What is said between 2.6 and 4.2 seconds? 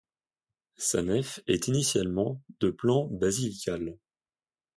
plan basilical.